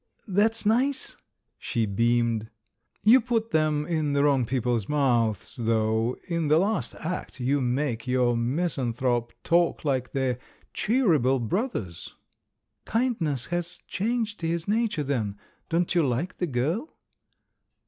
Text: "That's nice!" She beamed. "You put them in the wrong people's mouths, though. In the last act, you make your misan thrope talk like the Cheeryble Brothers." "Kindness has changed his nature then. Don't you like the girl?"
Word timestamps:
"That's 0.27 0.65
nice!" 0.65 1.15
She 1.59 1.85
beamed. 1.85 2.49
"You 3.03 3.21
put 3.21 3.51
them 3.51 3.85
in 3.85 4.13
the 4.13 4.23
wrong 4.23 4.45
people's 4.47 4.89
mouths, 4.89 5.55
though. 5.59 6.17
In 6.27 6.47
the 6.47 6.57
last 6.57 6.95
act, 6.95 7.39
you 7.39 7.61
make 7.61 8.07
your 8.07 8.35
misan 8.35 8.95
thrope 8.95 9.29
talk 9.43 9.85
like 9.85 10.11
the 10.11 10.39
Cheeryble 10.73 11.47
Brothers." 11.47 12.15
"Kindness 12.83 13.45
has 13.53 13.79
changed 13.87 14.41
his 14.41 14.67
nature 14.67 15.03
then. 15.03 15.37
Don't 15.69 15.93
you 15.93 16.01
like 16.03 16.39
the 16.39 16.47
girl?" 16.47 16.95